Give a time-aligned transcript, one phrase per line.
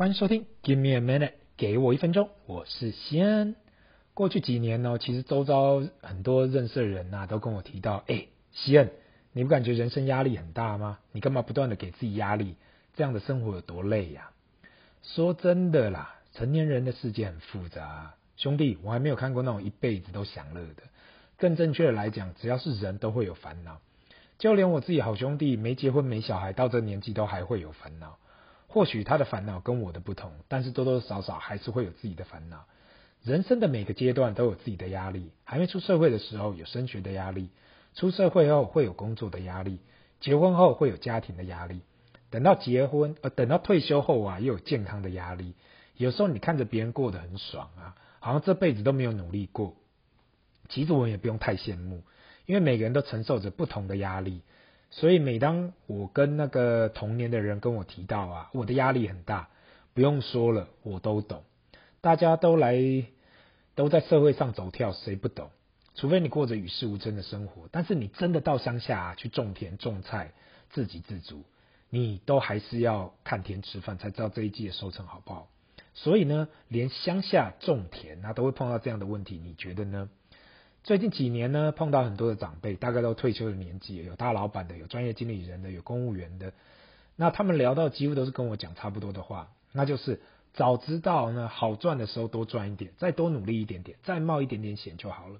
[0.00, 3.54] 欢迎收听 Give me a minute，给我一分钟，我是西恩。
[4.14, 8.92] 过去几年呢，其实周遭很多认识的人呐、都跟我提到，哎，西恩，
[9.34, 11.00] 你不感觉人生压力很大吗？
[11.12, 12.56] 你干嘛不断的给自己压力？
[12.96, 14.64] 这样的生活有多累呀、啊？
[15.02, 20.84] 说真的啦，成年人的世界很复杂，兄弟，我还没有看过那种一辈子都享乐的。
[21.36, 23.82] 更正确的来讲，只要是人都会有烦恼，
[24.38, 28.16] 就连我自己好兄弟没结婚没小孩，到这年纪都还会有烦恼。
[28.72, 32.66] 或许他的烦恼跟我的不同，但是多多少少还是会有自己的烦恼。
[33.24, 37.50] 人生的每个阶段都有自己的压力，还没出社会的时候有升学的压力，
[37.96, 39.80] 出社会后会有工作的压力，
[40.20, 41.80] 结婚后会有家庭的压力，
[42.30, 45.54] 等到结婚呃等到退休后啊，又有健康的压力。
[45.96, 49.74] 有时候你看着别人过得很爽啊，好像这辈子都没有努力过。
[50.68, 52.04] 其实我们也不用太羡慕，
[52.46, 54.42] 因为每个人都承受着不同的压力。
[54.90, 59.48] 所以每当我跟那个同年的人跟我提到啊，我的压力很大，
[59.94, 61.44] 不用说了，我都懂。
[62.00, 63.04] 大家都来，
[63.76, 65.50] 都在社会上走跳，谁不懂？
[65.94, 70.32] 除非你过着与世无争的生活，但是你真的到乡下，去种田种菜，
[70.70, 71.44] 自给自足，
[71.88, 75.48] 你都还是要看天吃饭，才知道这一季的收成好不好。
[75.94, 80.08] 所以呢，连乡下种田啊，都会碰到这样的问题，你觉得呢？
[80.82, 86.52] 最近几年呢，碰到很多的长辈，大概都退休的年纪，有大老板的，有专业经理人的，有公务员的。
[87.16, 90.20] 那他们聊到几乎都是跟我讲差不多的话，那就是
[90.54, 95.38] 早知道呢，好赚的时候多赚一点，再多努力一点点，再冒一点点险就好了，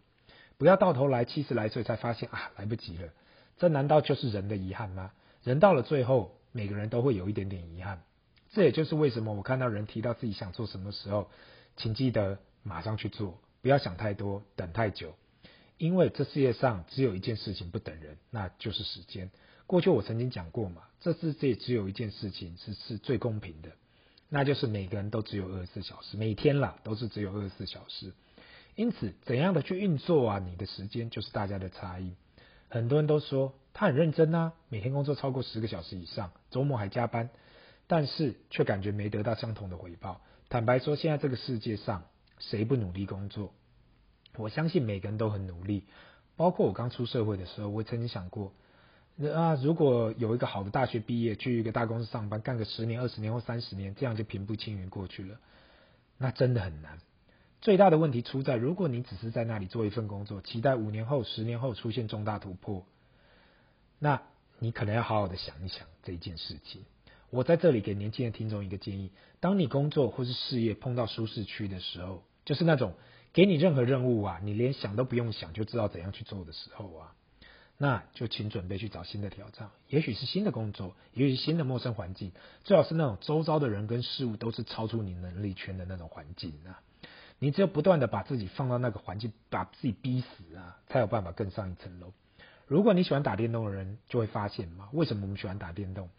[0.58, 3.08] 不要到头来七十来岁才发现啊，来不及了。
[3.56, 5.10] 这难道就是人的遗憾吗？
[5.42, 8.02] 人到了最后，每个人都会有一点点遗憾。
[8.52, 11.30] 这也就是为什么我看到人提到自己想做什么时候，
[11.76, 15.14] 请记得马上去做，不要想太多，等太久。
[15.80, 19.30] 因为这世界上只有一件事情不等人，那就是时间。
[19.66, 23.70] 过去我曾经讲过嘛，这世界只有一件事情是是最公平的，
[24.28, 28.12] 那就是每个人都只有二十四小时，每天啦都是只有二十四小时。
[28.74, 32.12] 因此，怎样的去运作啊，你的时间就是大家的差异。
[32.68, 37.30] 很多人都说他很认真啊，每天工作超过十个小时以上，周末还加班，
[37.86, 40.20] 但是却感觉没得到相同的回报。
[40.50, 42.04] 坦白说，现在这个世界上
[42.38, 43.54] 谁不努力工作？
[44.36, 45.84] 我相信每个人都很努力，
[46.36, 48.52] 包括我刚出社会的时候，我曾经想过，
[49.34, 55.38] 啊，如果有一个好的大学毕业，去一个大公司上班，干个十年、二十年或三十年，这样就平步青云过去了，
[56.16, 56.98] 那真的很难。
[57.60, 62.86] 最大的问题出在，如果你只是在那里做一份工作，期待五年后、十年后出现重大突破，
[63.98, 64.22] 那
[64.58, 66.82] 你可能要好好的想一想这一件事情。
[67.28, 69.10] 我在这里给年轻的听众一个建议：
[69.40, 72.94] 当你工作或是事业碰到舒适区的时候，就是那种。
[73.32, 77.14] 给你任何任务啊，你连想都不用想就知道怎样去做的时候啊，
[77.78, 82.32] 那就请准备去找新的挑战，也许是新的工作，也许新的陌生环境，
[82.64, 86.80] 最好是那种周遭的人跟事物都是超出你能力圈的那种环境啊。
[87.38, 92.12] 你只有不断的把自己放到那个环境，把自己逼死啊，才有办法更上一层楼。
[92.66, 96.10] 如果你喜欢打电动的人，就会发现嘛，为什么我们喜欢打电动？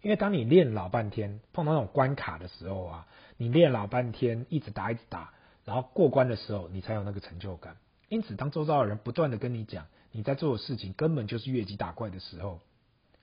[0.00, 3.06] 因为当你练老半天，碰到那种关卡的时候啊，
[3.36, 5.32] 你练老半天，一直打一直打。
[5.64, 7.76] 然后过关的时候，你才有那个成就感。
[8.08, 12.60] 因此，当周遭的人不断的跟你讲你在做的事情根本就是越级打怪的时候，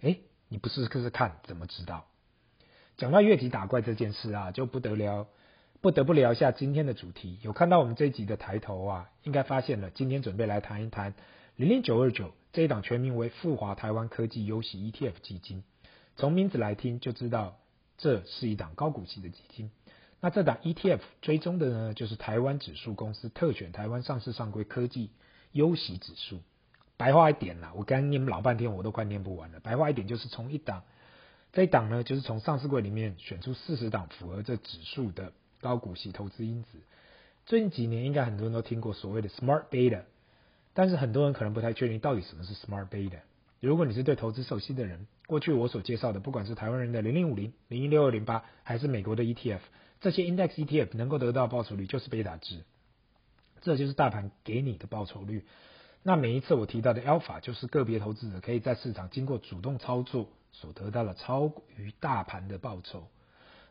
[0.01, 0.17] 哎，
[0.47, 2.05] 你不试试看怎么知道？
[2.97, 5.27] 讲到越级打怪这件事啊，就不得了，
[5.79, 7.37] 不得不聊一下今天的主题。
[7.43, 11.13] 有看到我们这一集的抬头啊，应该发现了，今天准备来谈一谈
[11.55, 15.63] 零零九二九这一档全名为富华台湾科技优息 ETF 基金。
[16.15, 17.57] 从名字来听就知道，
[17.97, 19.71] 这是一档高股息的基金。
[20.21, 25.11] 那这档 ETF 追踪的呢，就是台湾指数公司特选台湾上市上柜科技
[25.53, 26.41] 优息指数。
[26.97, 29.61] 白话一点啦，我刚念老半天，我都快念不完了。
[29.61, 30.83] 白话一点就是从一档，
[31.53, 35.31] 这一档呢，就是从上市柜里面选出四十档符合这指数的
[35.61, 36.79] 高股息投资因子。
[37.45, 40.01] 最近几年，应该很多人都听过所谓的 Smart Beta，
[40.73, 43.21] 但是很多人可能不太确定到底什么是 Smart Beta。
[43.61, 49.61] 如果你是对投资熟悉的人，过去我所介绍的，不管是台湾人的零零五零、零一六二零八，还是美国的 ETF。
[50.01, 52.63] 这些 index ETF 能够得到报酬率就是贝塔值，
[53.61, 55.45] 这就是大盘给你的报酬率。
[56.03, 63.07] 那每一次我提到的 alpha 就是个别投资者可以在市场经过主动操作所得到的超于大盘的报酬。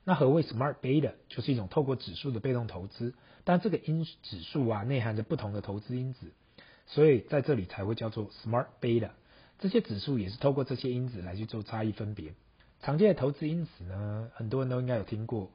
[0.05, 1.13] 那何谓 smart beta？
[1.29, 3.15] 就是一种透过指数的被动投资，
[3.45, 6.33] 但这个因指数啊内含着不同的投资因子，
[6.87, 9.11] 所以在这里才会叫做 smart beta。
[9.59, 12.35] 这些指数也是透过这些因子来去做差异分别。
[12.81, 15.51] 常见的投资因子呢，很多人都应该有听过。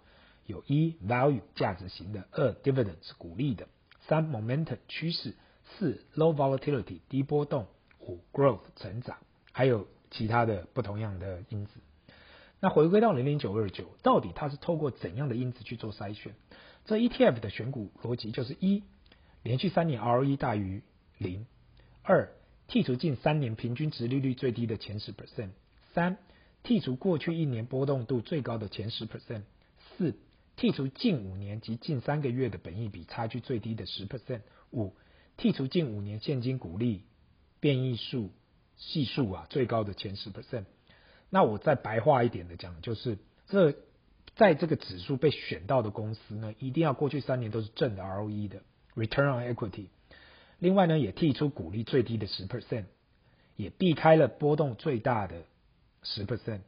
[0.46, 3.68] 有一 value 价值型的，二 dividend 是股利的，
[4.08, 5.36] 三 momentum 趋势，
[5.78, 7.68] 四 low volatility 低波动，
[8.00, 9.18] 五 growth 成长，
[9.52, 11.72] 还有其他的不同样的因子。
[12.60, 16.34] 那回归到零零九二九，到底它是透过怎样的因子去做筛选？
[16.86, 18.84] 这 ETF 的选股逻辑就是一，
[19.42, 20.82] 连续三年 ROE 大于
[21.18, 21.46] 零；
[22.04, 22.30] 二，
[22.70, 25.50] 剔除近三年平均值利率最低的前十 percent；
[25.94, 26.18] 三，
[26.64, 29.42] 剔除过去一年波动度最高的前十 percent；
[29.98, 30.16] 四，
[30.58, 34.42] 剔除近五年及近三个月的本益比差距最低的十 percent；
[34.72, 34.94] 五，
[35.38, 37.04] 剔除近五年现金股利
[37.60, 38.32] 变异数
[38.78, 40.66] 系数啊最高的前十 percent。
[41.30, 43.18] 那我再白话一点的讲，就是
[43.48, 43.76] 这
[44.36, 48.62] 在这个指数被选到的公司呢，一定要过去三年都是正的 ROE 的
[48.96, 49.88] Return on Equity。
[50.60, 52.86] 另外呢，也剔出股利最低的十 percent，
[53.56, 55.44] 也避开了波动最大的
[56.04, 56.62] 十 percent。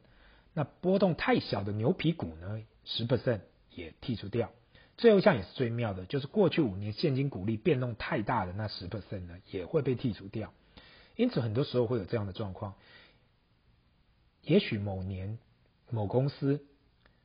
[0.52, 3.40] 那波动太小的牛皮股呢，十 percent
[3.76, 4.50] 也剔除掉。
[4.96, 10.52] 最后一项也是最妙的，就是过去五年现金股利变动太大的那十 percent 呢，也会被剔除掉。
[11.14, 12.74] 因此，很多时候会有这样的状况。
[14.42, 15.38] 也许某年
[15.90, 16.64] 某公司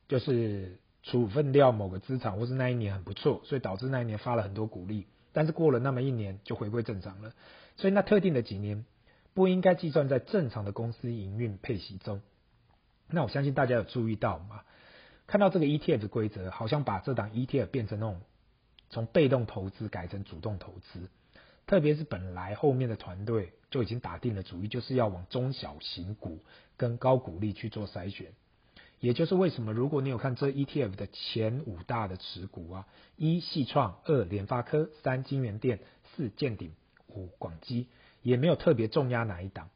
[0.08, 7.32] 就是处分掉某个资产，或是那一年很不错，所以导致那一年发了很多股利，但是过了那么一年就回归正常了。
[7.76, 8.84] 所以那特定的几年
[9.32, 12.20] 不应该计算在正常的公司营运配息中。
[13.08, 14.62] 那我相信大家有注意到吗？
[15.26, 18.20] 看到这个 ETF 的规则，好像把这档 ETF 变成那种
[18.90, 21.08] 从被动投资改成主动投资。
[21.66, 26.40] 特别是本来后面的团队就已经打定了主意，就是要往中小型股
[26.76, 28.32] 跟高股利去做筛选。
[28.98, 32.86] 也就是为什么，如果你有看这 ETF 的前五大的持股啊，
[33.16, 35.80] 一矽创，二联发科，三金元店，
[36.14, 36.72] 四健鼎，
[37.08, 37.88] 五广基，
[38.22, 39.70] 也没有特别重压哪一档，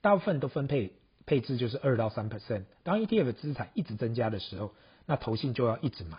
[0.00, 0.94] 大部分都分配
[1.26, 2.64] 配置就是二到三 percent。
[2.82, 4.74] 当 ETF 的资产一直增加的时候，
[5.12, 6.16] 那投信就要一直买。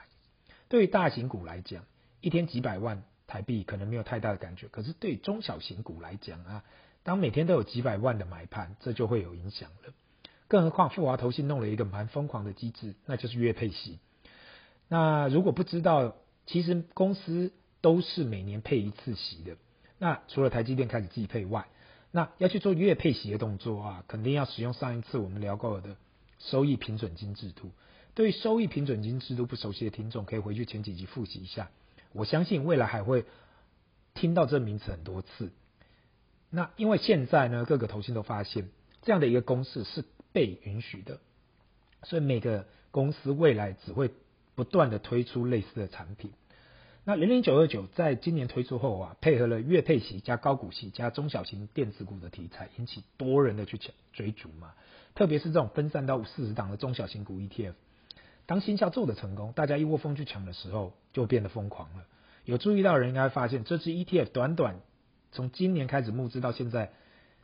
[0.70, 1.84] 对于大型股来讲，
[2.22, 3.02] 一天几百万。
[3.26, 6.64] 台币可能没有太大的感觉，可是对中小型股来讲啊，
[7.02, 9.94] 当每天都有几百万的买盘，这就会有影响了。
[10.48, 13.98] 更何况富华投信弄了一个蛮疯狂的机制，那就是月配息。
[14.88, 19.56] 那如果不知道，其实公司都是每年配一次息的。
[19.98, 21.66] 那除了台积电开始季配外，
[22.12, 25.96] 那要去做月配息的动作啊，肯定要使用上一次我们聊过的
[26.38, 27.72] 收益平准金制度。
[28.16, 31.72] 对收益平准金制度不熟悉的听众，可以回去前几集复习一下。
[32.12, 33.26] 我相信未来还会
[34.14, 35.52] 听到这名词很多次。
[36.52, 38.70] 那因为现在呢，各个投信都发现
[39.02, 41.20] 这样的一个公式是被允许的，
[42.04, 44.12] 所以每个公司未来只会
[44.54, 46.32] 不断的推出类似的产品。
[47.06, 54.76] 那零零九二九在今年推出后啊，配合了月配息加高股息加中小型电子股的题材，引起多人的去抢追逐嘛。
[55.16, 57.74] 特别是这种分散到四十档的中小型股 ETF。
[58.46, 62.04] 当新校做的成功，大家一窝蜂去抢的时候，就变得疯狂了。
[62.46, 64.82] 有注意到的人应该发现，这支 ETF 短短
[65.32, 66.92] 从今年开始募资到现在，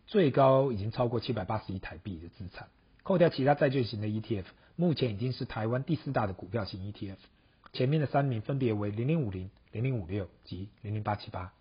[0.07, 2.67] 最高已经超过七百八十亿台币的资产。
[3.03, 4.43] 扣掉其他债券型的 ETF，
[4.75, 7.17] 目前已经是台湾第四大的股票型 ETF。
[7.71, 11.53] 前面的三名分别为零零五零、零零五六及零零八七八。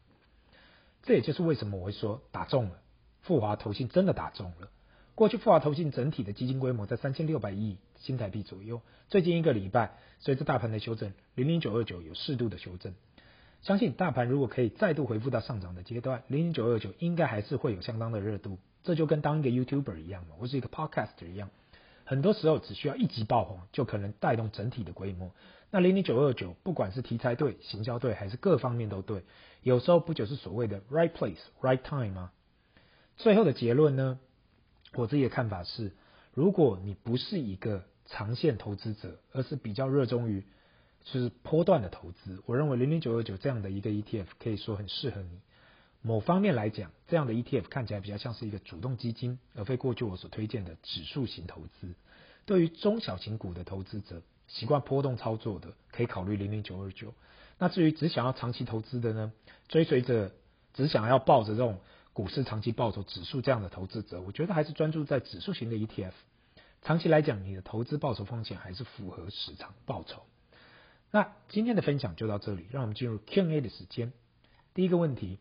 [1.04, 2.72] 这也就是为什么我会说打中了，
[3.22, 4.68] 复华投信真的打中了。
[5.18, 8.82] 过去富华投信整体的基金规模在三千六百亿新台币左右。
[9.08, 12.94] 最近一个礼拜，随着大盘的修正，零零九二九有适度的修正。
[13.60, 18.60] 相信大盘如果可以再度恢复到上涨的阶段，零零九二九应该还是会有相当的热度。
[18.84, 21.50] 这就跟当一个 YouTuber 一样嘛，或是一个 Podcast 一样，
[22.04, 25.32] 很多时候只需要一集爆红，就可能带动整体的规模。
[25.72, 29.24] 那零零九二九不管是题材对、行销对，还是各方面都对，
[29.64, 32.30] 有时候不就是所谓的 right place, right time 吗？
[33.16, 34.20] 最后的结论呢？
[34.94, 35.92] 我自己的看法是，
[36.34, 40.44] 如果你不是一个长线投资者，而是比较热衷于
[41.04, 45.40] 就是波段的投资，我认为零零九二九这样的一个 ETF 可以说很适合你。
[46.00, 51.94] 某方面来讲，这样的 ETF 看起来比较像是一个主动基金，而非过去我所推荐的指数型投资。
[52.46, 57.12] 对于中小型股的投资者，习惯波动操作的，可以考虑零零九二九。
[57.58, 59.32] 那至于只想要长期投资的呢，
[59.68, 60.32] 追随着
[60.72, 61.78] 只想要抱着这种。
[62.18, 66.10] 股市长期报酬指数这样的投资者，我觉得还是专注在指数型的 ETF。
[66.82, 70.24] 长期来讲，你的投资报酬风险还是符合市场报酬。
[71.12, 74.12] 那今天的分享就到这里，让我们进入 Q&A 的时间。
[74.74, 75.38] 第一个问题，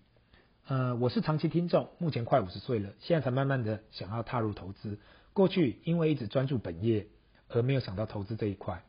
[0.68, 5.00] 呃，我是长期听众，目前快五十岁了，现在才慢慢的想要踏入投资。
[5.34, 7.08] 过去因为一直专注本业，
[7.48, 8.84] 而没有想到投资这一块。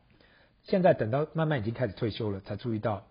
[0.61, 3.07] 现在等到慢慢已经开始退休了，才注意到，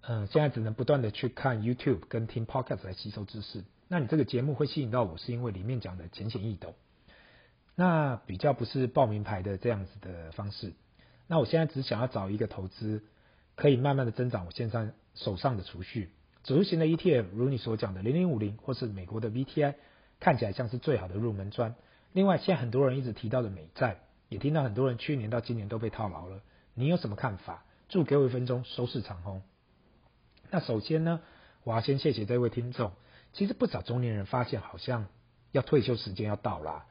[0.00, 3.62] 嗯、呃，现在只能不断的去看 YouTube 跟听 Podcast 来吸收知识。
[3.92, 6.74] 那你这个节目会吸引到我，是因为里面讲的浅显易懂，
[7.74, 10.72] 那比较不是报名牌的这样子的方式。
[11.26, 13.02] 那我现在只想要找一个投资，
[13.54, 16.08] 可以慢慢的增长我现在手上的储蓄。
[16.42, 19.74] 指数型的 ETF，如你所讲的零零五零或是美国的 VTI，
[20.20, 21.74] 看起来像是最好的入门砖。
[22.14, 23.98] 另外，现在很多人一直提到的美债，
[24.30, 26.40] 也听到很多人去年到今年都被套牢了，
[26.72, 27.62] 你有什么看法？
[27.90, 29.42] 祝给我一分钟收视长虹。
[30.50, 31.20] 那首先呢，
[31.64, 32.92] 我要先谢谢这位听众。
[33.32, 35.06] 其实不少中年人发现好像
[35.52, 36.84] 要退休时间要到啦，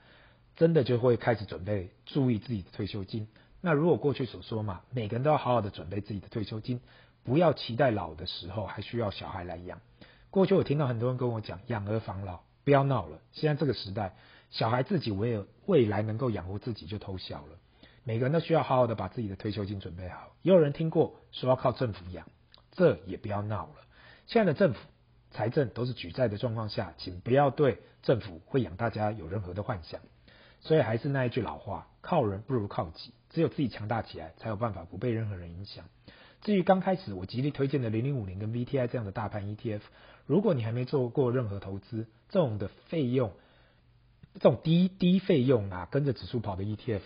[0.55, 3.27] 真的就会开始准备注意自己的退休金。
[3.61, 6.81] 那如果过去所说嘛，每个人都要好好的准备自己的退休金，
[7.23, 9.79] 不要期待老的时候还需要小孩来养。
[10.31, 13.19] 过去我听到很多人跟我讲养儿防老，不要闹了。
[13.33, 14.15] 现在这个时代，
[14.49, 17.57] 小孩自己唯有未来能够养活自己就偷笑了。
[18.03, 20.33] 每个人都需要好好的把自己的退休金准备好。
[20.41, 22.27] 也有人听过说要靠政府养，
[22.71, 23.75] 这也不要闹了。
[24.25, 24.79] 现在的政府。
[25.31, 30.01] 财政都是举债的状况下，请不要对政府会养大家有任何的幻想。
[30.59, 35.85] 所以还是那一句老话，靠人不如靠己，只有自己强大起来，才有办法不被任何人影响。
[36.41, 39.81] 至于刚开始我极力推荐的零零五零跟 VTI 这样的大盘 ETF，
[40.25, 43.31] 如果你还没做过任何投资，这种的费用，
[44.35, 47.01] 这种低低费用啊，跟着指数跑的 ETF，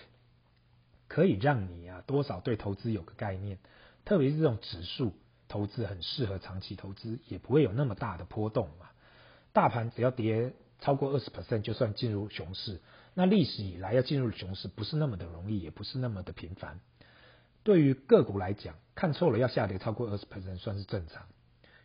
[1.07, 3.57] 可以让你啊多少对投资有个概念，
[4.03, 5.13] 特别是这种指数。
[5.47, 8.87] 投资很适合长期投资，也不会有那么大的波动嘛。
[9.53, 12.81] 大盘只要跌超过二十 percent，就算进入熊市。
[13.13, 16.79] 那历史以来要进入熊市不是那么的容易，也不是那么的频繁。
[17.63, 21.23] 对于个股来讲，看错了要下跌超过二十 percent 算是正常。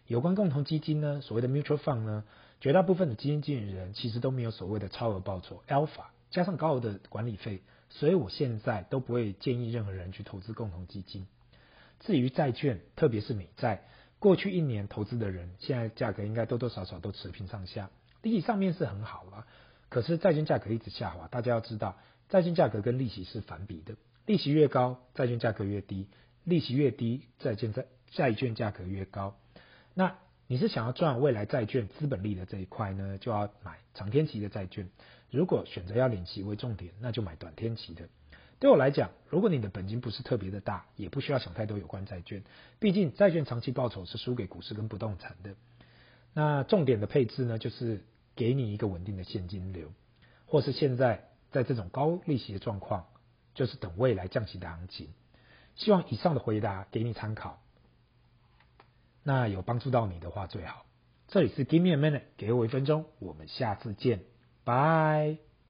[0.06, 2.24] 有关共同基金呢，所谓的 mutual fund 呢，
[2.60, 11.28] 绝大部分的基金经理人其实都没有所谓的超额报酬 alpha，加上高额的管理费，所以我现在都不会建议任何人去投资共同基金。
[12.00, 13.84] 至于债券，特别是美债，
[14.18, 17.90] 过去一年投资的人，现在价格应该多多少少都持平上下。
[18.22, 19.46] 利息上面是很好了，
[19.88, 21.28] 可是债券价格一直下滑。
[21.28, 21.96] 大家要知道，
[22.28, 23.94] 债券价格跟利息是反比的，
[24.26, 26.06] 利息越高，债券价格越低；
[26.44, 29.36] 利息越低，债券债债券价格越高。
[29.94, 30.16] 那
[30.46, 34.86] 你是想要赚未来债券资本利的这一块呢，就要买长天期的债券；
[35.30, 38.08] 如果选择要领息为重点，那就买短天期的。
[38.60, 42.44] 对我来讲，如果你的本金不是特别的大，也不需要想太多有关债券。
[42.78, 45.54] 毕竟债券长期报酬是输给股市跟不动产的。
[46.34, 48.04] 那重点的配置呢，就是
[48.36, 49.90] 给你一个稳定的现金流，
[50.44, 53.06] 或是现在在这种高利息的状况，
[53.54, 55.08] 就是等未来降息的行情。
[55.74, 57.62] 希望以上的回答给你参考。
[59.22, 60.84] 那有帮助到你的话最好。
[61.28, 64.20] 这里是 Give me a minute，给我一分钟，我们下次见，
[64.64, 65.49] 拜。